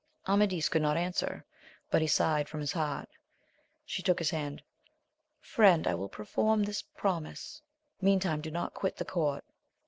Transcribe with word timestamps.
Amadis 0.27 0.67
could 0.67 0.81
not 0.81 0.97
answer; 0.97 1.45
but 1.91 2.01
he 2.01 2.07
sighed 2.07 2.49
from 2.49 2.59
his 2.59 2.71
heart. 2.71 3.07
She 3.85 4.01
took 4.01 4.17
his 4.17 4.31
hand,— 4.31 4.63
Friend, 5.53 5.85
I 5.85 5.93
wiU 5.93 6.11
perform 6.11 6.63
this 6.63 6.81
promise; 6.81 7.61
mean 8.01 8.19
time 8.19 8.41
do 8.41 8.49
not 8.49 8.73
quit 8.73 8.97
the 8.97 9.05
court. 9.05 9.43